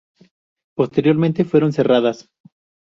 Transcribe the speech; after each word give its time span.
Posteriormente, 0.75 1.45
fueron 1.45 1.73
cerradas. 1.73 2.27